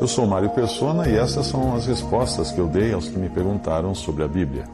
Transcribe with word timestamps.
Eu 0.00 0.08
sou 0.08 0.26
Mário 0.26 0.48
Persona 0.48 1.06
e 1.06 1.14
essas 1.14 1.44
são 1.44 1.74
as 1.74 1.84
respostas 1.84 2.50
que 2.50 2.58
eu 2.58 2.66
dei 2.66 2.94
aos 2.94 3.10
que 3.10 3.18
me 3.18 3.28
perguntaram 3.28 3.94
sobre 3.94 4.24
a 4.24 4.28
Bíblia. 4.28 4.64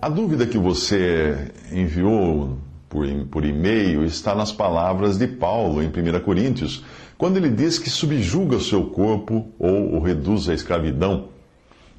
A 0.00 0.08
dúvida 0.08 0.46
que 0.46 0.56
você 0.56 1.52
enviou 1.70 2.56
por, 2.88 3.06
por 3.30 3.44
e-mail 3.44 4.06
está 4.06 4.34
nas 4.34 4.50
palavras 4.50 5.18
de 5.18 5.26
Paulo 5.26 5.82
em 5.82 5.88
1 5.88 6.20
Coríntios, 6.20 6.82
quando 7.18 7.36
ele 7.36 7.50
diz 7.50 7.78
que 7.78 7.90
subjuga 7.90 8.56
o 8.56 8.60
seu 8.60 8.86
corpo 8.86 9.52
ou 9.58 9.96
o 9.96 10.00
reduz 10.00 10.48
à 10.48 10.54
escravidão 10.54 11.28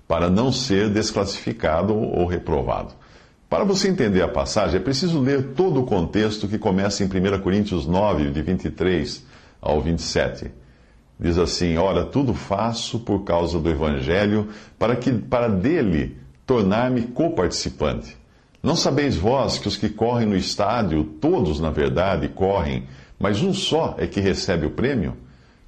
para 0.08 0.28
não 0.28 0.52
ser 0.52 0.90
desclassificado 0.90 1.95
ou 1.95 2.26
reprovado. 2.26 2.95
Para 3.48 3.64
você 3.64 3.90
entender 3.90 4.23
a 4.23 4.28
passagem, 4.28 4.78
é 4.78 4.84
preciso 4.84 5.20
ler 5.20 5.54
todo 5.54 5.81
o 5.81 5.86
contexto 5.86 6.48
que 6.48 6.58
começa 6.58 7.04
em 7.04 7.08
1 7.08 7.40
Coríntios 7.42 7.86
9, 7.86 8.31
de 8.31 8.42
23 8.42 9.23
ao 9.62 9.80
27. 9.80 10.59
Diz 11.20 11.38
assim: 11.38 11.78
Ora, 11.78 12.06
tudo 12.06 12.34
faço 12.34 13.00
por 13.00 13.23
causa 13.23 13.59
do 13.59 13.70
Evangelho, 13.70 14.48
para 14.78 14.95
que 14.95 15.12
para 15.12 15.50
dele 15.50 16.17
tornar-me 16.45 17.02
coparticipante. 17.02 18.17
Não 18.64 18.75
sabeis 18.75 19.16
vós 19.16 19.58
que 19.58 19.67
os 19.67 19.78
que 19.78 19.90
correm 19.90 20.28
no 20.28 20.36
estádio, 20.36 21.03
todos 21.03 21.59
na 21.59 21.70
verdade 21.70 22.28
correm, 22.30 22.86
mas 23.20 23.42
um 23.42 23.53
só 23.53 23.95
é 23.97 24.08
que 24.08 24.20
recebe 24.20 24.66
o 24.66 24.72
prêmio? 24.72 25.16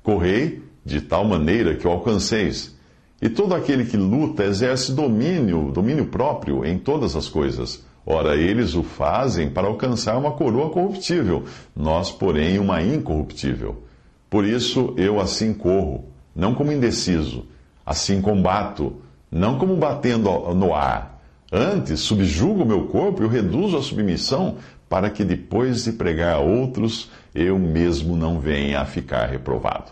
Correi 0.02 0.64
de 0.86 1.02
tal 1.02 1.26
maneira 1.26 1.76
que 1.76 1.88
o 1.88 1.92
alcanceis. 1.92 2.76
E 3.22 3.30
todo 3.30 3.54
aquele 3.54 3.86
que 3.86 3.98
luta 3.98 4.44
exerce 4.44 4.94
domínio, 4.94 5.72
domínio 5.72 6.08
próprio 6.08 6.66
em 6.66 6.78
todas 6.78 7.16
as 7.16 7.30
coisas. 7.30 7.86
Ora, 8.06 8.36
eles 8.36 8.74
o 8.74 8.82
fazem 8.82 9.50
para 9.50 9.68
alcançar 9.68 10.18
uma 10.18 10.32
coroa 10.32 10.72
corruptível, 10.72 11.44
nós, 11.76 12.12
porém, 12.12 12.58
uma 12.58 12.82
incorruptível. 12.82 13.84
Por 14.32 14.46
isso 14.46 14.94
eu 14.96 15.20
assim 15.20 15.54
corro, 15.54 16.06
não 16.34 16.56
como 16.56 16.72
indeciso, 16.72 17.46
assim 17.86 18.22
combato, 18.22 19.02
não 19.30 19.60
como 19.60 19.76
batendo 19.76 20.30
no 20.56 20.74
ar. 20.74 21.22
Antes 21.52 22.00
subjugo 22.00 22.64
o 22.64 22.66
meu 22.66 22.88
corpo 22.88 23.22
e 23.22 23.26
o 23.26 23.28
reduzo 23.28 23.76
à 23.76 23.82
submissão, 23.82 24.56
para 24.88 25.10
que 25.10 25.26
depois 25.26 25.84
de 25.84 25.92
pregar 25.92 26.36
a 26.36 26.40
outros, 26.40 27.12
eu 27.36 27.60
mesmo 27.60 28.16
não 28.16 28.40
venha 28.40 28.80
a 28.80 28.86
ficar 28.86 29.26
reprovado. 29.26 29.92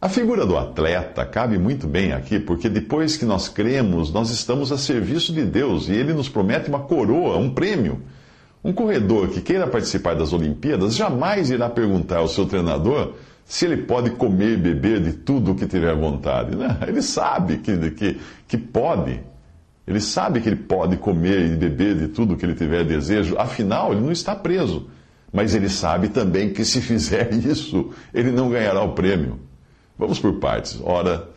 A 0.00 0.08
figura 0.08 0.46
do 0.46 0.56
atleta 0.56 1.26
cabe 1.26 1.58
muito 1.58 1.88
bem 1.88 2.12
aqui, 2.12 2.38
porque 2.38 2.68
depois 2.68 3.16
que 3.16 3.24
nós 3.24 3.48
cremos, 3.48 4.12
nós 4.12 4.30
estamos 4.30 4.70
a 4.70 4.78
serviço 4.78 5.32
de 5.32 5.44
Deus 5.44 5.88
e 5.88 5.92
ele 5.92 6.14
nos 6.14 6.28
promete 6.28 6.68
uma 6.68 6.80
coroa, 6.80 7.36
um 7.36 7.52
prêmio. 7.52 8.00
Um 8.62 8.72
corredor 8.72 9.28
que 9.28 9.40
queira 9.40 9.66
participar 9.66 10.14
das 10.14 10.32
Olimpíadas 10.32 10.94
jamais 10.94 11.50
irá 11.50 11.68
perguntar 11.68 12.18
ao 12.18 12.28
seu 12.28 12.46
treinador 12.46 13.14
se 13.44 13.66
ele 13.66 13.78
pode 13.78 14.10
comer 14.10 14.52
e 14.52 14.56
beber 14.56 15.00
de 15.00 15.12
tudo 15.12 15.52
o 15.52 15.54
que 15.54 15.66
tiver 15.66 15.94
vontade. 15.94 16.56
Né? 16.56 16.78
Ele 16.86 17.02
sabe 17.02 17.58
que, 17.58 17.90
que, 17.90 18.20
que 18.48 18.56
pode. 18.56 19.20
Ele 19.86 20.00
sabe 20.00 20.40
que 20.40 20.48
ele 20.48 20.56
pode 20.56 20.96
comer 20.96 21.44
e 21.46 21.56
beber 21.56 21.94
de 21.94 22.08
tudo 22.08 22.34
o 22.34 22.36
que 22.36 22.46
ele 22.46 22.54
tiver 22.54 22.84
desejo. 22.84 23.36
Afinal, 23.38 23.92
ele 23.92 24.00
não 24.00 24.12
está 24.12 24.34
preso. 24.34 24.88
Mas 25.32 25.54
ele 25.54 25.68
sabe 25.68 26.08
também 26.08 26.52
que 26.52 26.64
se 26.64 26.80
fizer 26.80 27.32
isso, 27.44 27.92
ele 28.14 28.30
não 28.30 28.48
ganhará 28.48 28.82
o 28.82 28.92
prêmio. 28.92 29.40
Vamos 29.98 30.18
por 30.18 30.34
partes. 30.34 30.80
Ora, 30.82 31.28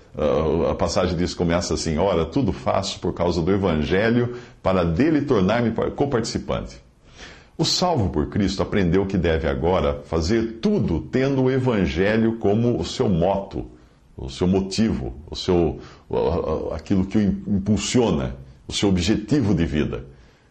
a 0.69 0.73
passagem 0.75 1.17
diz 1.17 1.33
começa 1.33 1.73
assim: 1.73 1.97
Ora, 1.97 2.25
tudo 2.25 2.53
faço 2.53 2.99
por 2.99 3.13
causa 3.13 3.41
do 3.41 3.51
Evangelho, 3.51 4.35
para 4.63 4.83
dele 4.83 5.21
tornar-me 5.21 5.71
coparticipante. 5.95 6.86
O 7.59 7.65
salvo 7.65 8.09
por 8.09 8.27
Cristo 8.27 8.61
aprendeu 8.61 9.07
que 9.07 9.17
deve 9.17 9.47
agora 9.47 10.03
fazer 10.05 10.59
tudo 10.61 11.01
tendo 11.01 11.41
o 11.41 11.51
Evangelho 11.51 12.37
como 12.37 12.79
o 12.79 12.85
seu 12.85 13.09
moto, 13.09 13.65
o 14.15 14.29
seu 14.29 14.45
motivo, 14.47 15.15
o 15.27 15.35
seu, 15.35 15.79
aquilo 16.71 17.03
que 17.03 17.17
o 17.17 17.21
impulsiona, 17.47 18.35
o 18.67 18.73
seu 18.73 18.89
objetivo 18.89 19.55
de 19.55 19.65
vida. 19.65 20.05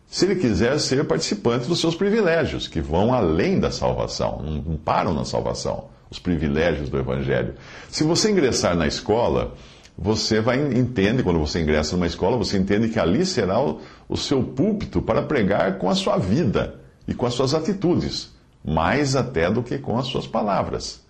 Se 0.08 0.24
ele 0.24 0.34
quiser 0.34 0.80
ser 0.80 1.04
participante 1.04 1.68
dos 1.68 1.80
seus 1.80 1.94
privilégios, 1.94 2.66
que 2.66 2.80
vão 2.80 3.14
além 3.14 3.60
da 3.60 3.70
salvação, 3.70 4.42
não 4.66 4.76
param 4.76 5.14
na 5.14 5.24
salvação, 5.24 5.84
os 6.10 6.18
privilégios 6.18 6.88
do 6.88 6.98
Evangelho. 6.98 7.54
Se 7.88 8.02
você 8.02 8.32
ingressar 8.32 8.76
na 8.76 8.88
escola, 8.88 9.54
você 9.96 10.40
vai 10.40 10.60
entende 10.76 11.22
quando 11.22 11.38
você 11.38 11.60
ingressa 11.60 11.94
numa 11.94 12.06
escola, 12.08 12.36
você 12.36 12.58
entende 12.58 12.88
que 12.88 12.98
ali 12.98 13.24
será 13.24 13.60
o, 13.60 13.80
o 14.08 14.16
seu 14.16 14.42
púlpito 14.42 15.00
para 15.00 15.22
pregar 15.22 15.78
com 15.78 15.88
a 15.88 15.94
sua 15.94 16.16
vida 16.16 16.84
e 17.06 17.14
com 17.14 17.26
as 17.26 17.34
suas 17.34 17.54
atitudes, 17.54 18.34
mais 18.64 19.14
até 19.14 19.50
do 19.50 19.62
que 19.62 19.78
com 19.78 19.98
as 19.98 20.06
suas 20.06 20.26
palavras. 20.26 21.04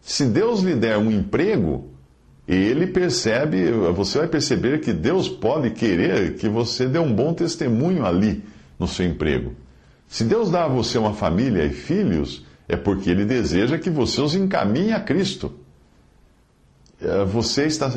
Se 0.00 0.26
Deus 0.26 0.60
lhe 0.60 0.74
der 0.74 0.98
um 0.98 1.10
emprego, 1.10 1.88
ele 2.46 2.88
percebe, 2.88 3.70
você 3.94 4.18
vai 4.18 4.28
perceber 4.28 4.80
que 4.80 4.92
Deus 4.92 5.28
pode 5.28 5.70
querer 5.70 6.34
que 6.34 6.48
você 6.48 6.86
dê 6.86 6.98
um 6.98 7.14
bom 7.14 7.32
testemunho 7.32 8.04
ali 8.04 8.44
no 8.78 8.88
seu 8.88 9.06
emprego. 9.06 9.54
Se 10.08 10.24
Deus 10.24 10.50
dá 10.50 10.64
a 10.64 10.68
você 10.68 10.98
uma 10.98 11.14
família 11.14 11.64
e 11.64 11.70
filhos, 11.70 12.44
é 12.68 12.76
porque 12.76 13.10
ele 13.10 13.24
deseja 13.24 13.78
que 13.78 13.88
você 13.88 14.20
os 14.20 14.34
encaminhe 14.34 14.92
a 14.92 15.00
Cristo. 15.00 15.54
É, 17.00 17.24
você 17.24 17.64
está, 17.64 17.90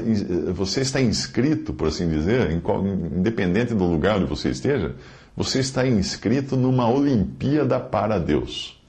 você 0.53 0.81
está 0.81 1.01
inscrito, 1.01 1.73
por 1.73 1.89
assim 1.89 2.07
dizer, 2.07 2.51
independente 2.51 3.73
do 3.73 3.85
lugar 3.85 4.17
onde 4.17 4.25
você 4.25 4.49
esteja, 4.49 4.95
você 5.35 5.59
está 5.59 5.85
inscrito 5.85 6.55
numa 6.55 6.89
Olimpíada 6.89 7.79
para 7.79 8.17
Deus. 8.17 8.79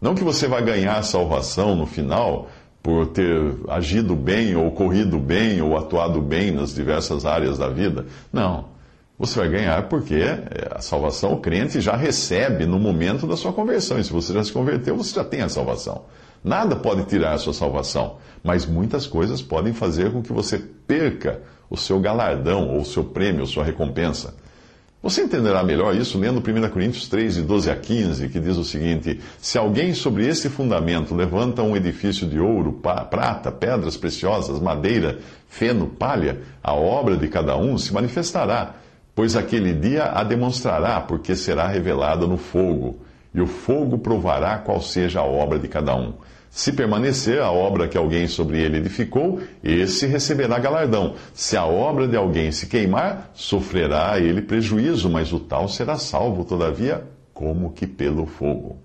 Não 0.00 0.14
que 0.14 0.22
você 0.22 0.46
vai 0.46 0.62
ganhar 0.62 1.02
salvação 1.02 1.74
no 1.74 1.86
final 1.86 2.48
por 2.82 3.08
ter 3.08 3.54
agido 3.68 4.14
bem, 4.14 4.54
ou 4.54 4.70
corrido 4.70 5.18
bem, 5.18 5.60
ou 5.60 5.76
atuado 5.76 6.20
bem 6.20 6.52
nas 6.52 6.74
diversas 6.74 7.26
áreas 7.26 7.58
da 7.58 7.68
vida. 7.68 8.06
Não. 8.32 8.76
Você 9.18 9.40
vai 9.40 9.48
ganhar 9.48 9.88
porque 9.88 10.14
é, 10.14 10.68
a 10.70 10.80
salvação 10.80 11.32
o 11.32 11.40
crente 11.40 11.80
já 11.80 11.96
recebe 11.96 12.66
no 12.66 12.78
momento 12.78 13.26
da 13.26 13.36
sua 13.36 13.52
conversão. 13.52 13.98
E 13.98 14.04
se 14.04 14.12
você 14.12 14.32
já 14.32 14.44
se 14.44 14.52
converteu, 14.52 14.96
você 14.96 15.14
já 15.14 15.24
tem 15.24 15.42
a 15.42 15.48
salvação. 15.48 16.04
Nada 16.44 16.76
pode 16.76 17.04
tirar 17.06 17.32
a 17.32 17.38
sua 17.38 17.52
salvação, 17.52 18.18
mas 18.44 18.64
muitas 18.64 19.08
coisas 19.08 19.42
podem 19.42 19.72
fazer 19.72 20.12
com 20.12 20.22
que 20.22 20.32
você 20.32 20.58
perca 20.86 21.42
o 21.68 21.76
seu 21.76 21.98
galardão, 21.98 22.68
ou 22.68 22.82
o 22.82 22.84
seu 22.84 23.02
prêmio, 23.02 23.40
ou 23.40 23.46
sua 23.46 23.64
recompensa. 23.64 24.34
Você 25.00 25.22
entenderá 25.22 25.62
melhor 25.62 25.94
isso 25.94 26.18
lendo 26.18 26.40
1 26.40 26.70
Coríntios 26.70 27.06
3, 27.06 27.36
de 27.36 27.42
12 27.42 27.70
a 27.70 27.76
15, 27.76 28.28
que 28.28 28.40
diz 28.40 28.56
o 28.56 28.64
seguinte: 28.64 29.20
Se 29.40 29.56
alguém 29.56 29.94
sobre 29.94 30.26
esse 30.26 30.48
fundamento 30.48 31.14
levanta 31.14 31.62
um 31.62 31.76
edifício 31.76 32.26
de 32.26 32.40
ouro, 32.40 32.72
prata, 33.08 33.52
pedras 33.52 33.96
preciosas, 33.96 34.58
madeira, 34.58 35.20
feno, 35.48 35.86
palha, 35.86 36.40
a 36.60 36.74
obra 36.74 37.16
de 37.16 37.28
cada 37.28 37.56
um 37.56 37.78
se 37.78 37.94
manifestará, 37.94 38.74
pois 39.14 39.36
aquele 39.36 39.72
dia 39.72 40.06
a 40.06 40.24
demonstrará, 40.24 41.00
porque 41.00 41.36
será 41.36 41.68
revelada 41.68 42.26
no 42.26 42.36
fogo, 42.36 42.98
e 43.32 43.40
o 43.40 43.46
fogo 43.46 43.98
provará 43.98 44.58
qual 44.58 44.80
seja 44.80 45.20
a 45.20 45.24
obra 45.24 45.60
de 45.60 45.68
cada 45.68 45.94
um. 45.94 46.14
Se 46.50 46.72
permanecer 46.72 47.40
a 47.40 47.50
obra 47.50 47.88
que 47.88 47.96
alguém 47.96 48.26
sobre 48.26 48.60
ele 48.60 48.78
edificou, 48.78 49.40
esse 49.62 50.06
receberá 50.06 50.58
galardão. 50.58 51.14
Se 51.34 51.56
a 51.56 51.64
obra 51.64 52.08
de 52.08 52.16
alguém 52.16 52.50
se 52.50 52.66
queimar, 52.66 53.30
sofrerá 53.34 54.18
ele 54.18 54.42
prejuízo, 54.42 55.10
mas 55.10 55.32
o 55.32 55.38
tal 55.38 55.68
será 55.68 55.96
salvo, 55.96 56.44
todavia, 56.44 57.04
como 57.32 57.72
que 57.72 57.86
pelo 57.86 58.26
fogo. 58.26 58.78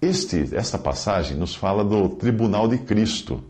Este, 0.00 0.54
esta 0.54 0.78
passagem 0.78 1.36
nos 1.36 1.54
fala 1.54 1.84
do 1.84 2.08
tribunal 2.08 2.68
de 2.68 2.78
Cristo, 2.78 3.42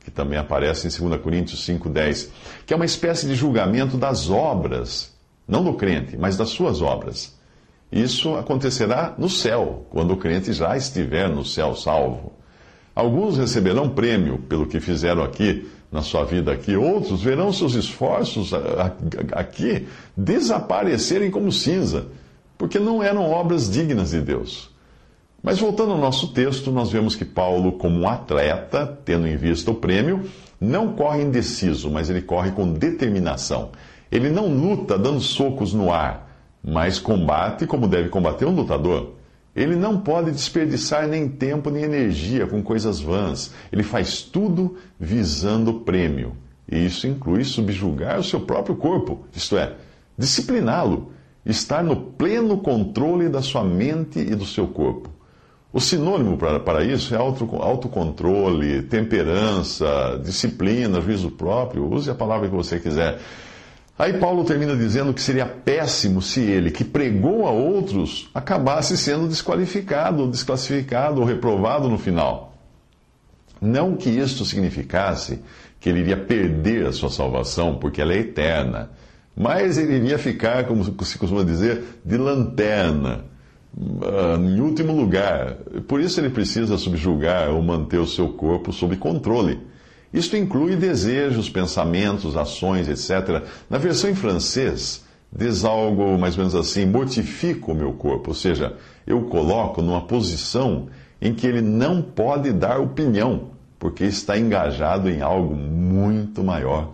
que 0.00 0.10
também 0.10 0.38
aparece 0.38 0.86
em 0.86 1.08
2 1.08 1.20
Coríntios 1.20 1.66
5,10, 1.66 2.28
que 2.64 2.72
é 2.72 2.76
uma 2.76 2.84
espécie 2.84 3.26
de 3.26 3.34
julgamento 3.34 3.96
das 3.96 4.30
obras, 4.30 5.12
não 5.46 5.62
do 5.64 5.74
crente, 5.74 6.16
mas 6.16 6.36
das 6.36 6.50
suas 6.50 6.80
obras. 6.80 7.36
Isso 7.90 8.36
acontecerá 8.36 9.14
no 9.18 9.28
céu, 9.28 9.86
quando 9.90 10.12
o 10.12 10.16
crente 10.16 10.52
já 10.52 10.76
estiver 10.76 11.28
no 11.28 11.44
céu 11.44 11.74
salvo. 11.74 12.32
Alguns 12.96 13.36
receberão 13.36 13.90
prêmio 13.90 14.38
pelo 14.38 14.64
que 14.64 14.80
fizeram 14.80 15.22
aqui, 15.22 15.68
na 15.92 16.00
sua 16.00 16.24
vida 16.24 16.50
aqui, 16.50 16.74
outros 16.74 17.22
verão 17.22 17.52
seus 17.52 17.74
esforços 17.74 18.52
aqui 19.32 19.86
desaparecerem 20.16 21.30
como 21.30 21.52
cinza, 21.52 22.06
porque 22.56 22.78
não 22.78 23.02
eram 23.02 23.30
obras 23.30 23.70
dignas 23.70 24.12
de 24.12 24.22
Deus. 24.22 24.70
Mas 25.42 25.58
voltando 25.58 25.92
ao 25.92 25.98
nosso 25.98 26.28
texto, 26.32 26.72
nós 26.72 26.90
vemos 26.90 27.14
que 27.14 27.24
Paulo, 27.24 27.72
como 27.72 28.00
um 28.00 28.08
atleta, 28.08 28.98
tendo 29.04 29.28
em 29.28 29.36
vista 29.36 29.70
o 29.70 29.74
prêmio, 29.74 30.28
não 30.58 30.94
corre 30.94 31.22
indeciso, 31.22 31.90
mas 31.90 32.08
ele 32.08 32.22
corre 32.22 32.50
com 32.52 32.72
determinação. 32.72 33.72
Ele 34.10 34.30
não 34.30 34.48
luta 34.48 34.96
dando 34.96 35.20
socos 35.20 35.74
no 35.74 35.92
ar, 35.92 36.34
mas 36.64 36.98
combate 36.98 37.66
como 37.66 37.86
deve 37.86 38.08
combater 38.08 38.46
um 38.46 38.54
lutador. 38.54 39.12
Ele 39.56 39.74
não 39.74 39.98
pode 39.98 40.30
desperdiçar 40.30 41.08
nem 41.08 41.26
tempo 41.26 41.70
nem 41.70 41.82
energia 41.82 42.46
com 42.46 42.62
coisas 42.62 43.00
vãs. 43.00 43.52
Ele 43.72 43.82
faz 43.82 44.20
tudo 44.20 44.76
visando 45.00 45.70
o 45.70 45.80
prêmio. 45.80 46.36
E 46.70 46.84
isso 46.84 47.06
inclui 47.06 47.42
subjugar 47.42 48.20
o 48.20 48.24
seu 48.24 48.40
próprio 48.40 48.76
corpo, 48.76 49.24
isto 49.32 49.56
é, 49.56 49.74
discipliná-lo, 50.18 51.12
estar 51.44 51.82
no 51.82 51.96
pleno 51.96 52.58
controle 52.58 53.28
da 53.28 53.40
sua 53.40 53.64
mente 53.64 54.18
e 54.18 54.34
do 54.34 54.44
seu 54.44 54.66
corpo. 54.66 55.08
O 55.72 55.80
sinônimo 55.80 56.36
para, 56.36 56.58
para 56.58 56.84
isso 56.84 57.14
é 57.14 57.18
auto, 57.18 57.48
autocontrole, 57.56 58.82
temperança, 58.82 60.20
disciplina, 60.24 61.00
juízo 61.00 61.30
próprio. 61.30 61.92
Use 61.92 62.10
a 62.10 62.14
palavra 62.14 62.48
que 62.48 62.54
você 62.54 62.80
quiser. 62.80 63.20
Aí 63.98 64.18
Paulo 64.18 64.44
termina 64.44 64.76
dizendo 64.76 65.14
que 65.14 65.22
seria 65.22 65.46
péssimo 65.46 66.20
se 66.20 66.40
ele, 66.40 66.70
que 66.70 66.84
pregou 66.84 67.46
a 67.46 67.50
outros, 67.50 68.28
acabasse 68.34 68.94
sendo 68.96 69.26
desqualificado, 69.26 70.28
desclassificado 70.28 71.20
ou 71.20 71.26
reprovado 71.26 71.88
no 71.88 71.96
final. 71.96 72.54
Não 73.60 73.96
que 73.96 74.10
isto 74.10 74.44
significasse 74.44 75.40
que 75.80 75.88
ele 75.88 76.00
iria 76.00 76.16
perder 76.16 76.86
a 76.86 76.92
sua 76.92 77.08
salvação, 77.08 77.76
porque 77.76 78.02
ela 78.02 78.12
é 78.12 78.18
eterna, 78.18 78.90
mas 79.34 79.78
ele 79.78 79.94
iria 79.94 80.18
ficar, 80.18 80.64
como 80.64 80.84
se 80.84 81.18
costuma 81.18 81.42
dizer, 81.42 81.82
de 82.04 82.18
lanterna, 82.18 83.24
ah, 84.02 84.36
em 84.38 84.60
último 84.60 84.94
lugar. 84.94 85.54
Por 85.88 86.02
isso 86.02 86.20
ele 86.20 86.28
precisa 86.28 86.76
subjugar 86.76 87.48
ou 87.48 87.62
manter 87.62 87.98
o 87.98 88.06
seu 88.06 88.28
corpo 88.28 88.74
sob 88.74 88.94
controle 88.96 89.58
isto 90.12 90.36
inclui 90.36 90.76
desejos, 90.76 91.48
pensamentos, 91.48 92.36
ações, 92.36 92.88
etc. 92.88 93.44
Na 93.68 93.78
versão 93.78 94.10
em 94.10 94.14
francês, 94.14 95.04
diz 95.32 95.64
algo 95.64 96.16
mais 96.18 96.34
ou 96.34 96.44
menos 96.44 96.54
assim: 96.54 96.86
mortifico 96.86 97.72
o 97.72 97.74
meu 97.74 97.92
corpo, 97.92 98.30
ou 98.30 98.34
seja, 98.34 98.74
eu 99.06 99.22
coloco 99.22 99.82
numa 99.82 100.02
posição 100.02 100.88
em 101.20 101.34
que 101.34 101.46
ele 101.46 101.60
não 101.60 102.02
pode 102.02 102.52
dar 102.52 102.78
opinião, 102.78 103.50
porque 103.78 104.04
está 104.04 104.38
engajado 104.38 105.08
em 105.08 105.20
algo 105.20 105.54
muito 105.54 106.42
maior 106.44 106.92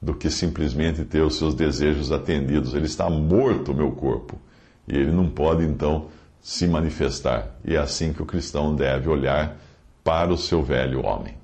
do 0.00 0.14
que 0.14 0.30
simplesmente 0.30 1.04
ter 1.04 1.22
os 1.22 1.36
seus 1.36 1.54
desejos 1.54 2.12
atendidos. 2.12 2.74
Ele 2.74 2.86
está 2.86 3.08
morto, 3.08 3.72
o 3.72 3.74
meu 3.74 3.92
corpo, 3.92 4.38
e 4.86 4.94
ele 4.94 5.12
não 5.12 5.28
pode 5.28 5.64
então 5.64 6.06
se 6.40 6.66
manifestar. 6.66 7.56
E 7.64 7.74
é 7.74 7.78
assim 7.78 8.12
que 8.12 8.22
o 8.22 8.26
cristão 8.26 8.74
deve 8.74 9.08
olhar 9.08 9.56
para 10.04 10.32
o 10.32 10.36
seu 10.36 10.62
velho 10.62 11.04
homem. 11.04 11.43